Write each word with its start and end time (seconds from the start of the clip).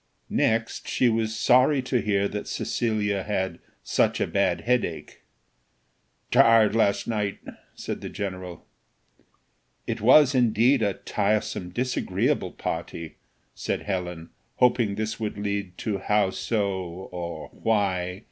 Next, 0.31 0.87
she 0.87 1.09
was 1.09 1.35
sorry 1.35 1.83
to 1.83 2.01
hear 2.01 2.27
that 2.27 2.47
Cecilia 2.47 3.21
had 3.21 3.59
"such 3.83 4.19
a 4.19 4.25
bad 4.25 4.61
headache." 4.61 5.21
"Tired 6.31 6.75
last 6.75 7.07
night," 7.07 7.37
said 7.75 8.01
the 8.01 8.09
general. 8.09 8.65
"It 9.85 10.01
was, 10.01 10.33
indeed, 10.33 10.81
a 10.81 10.95
tiresome, 10.95 11.69
disagreeable 11.69 12.51
party," 12.53 13.17
said 13.53 13.83
Helen, 13.83 14.31
hoping 14.55 14.95
this 14.95 15.19
would 15.19 15.37
lead 15.37 15.77
to 15.77 15.99
how 15.99 16.31
so? 16.31 16.71
or 17.11 17.49
why? 17.49 18.19